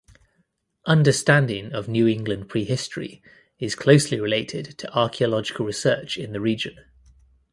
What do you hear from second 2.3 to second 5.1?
prehistory is closely related to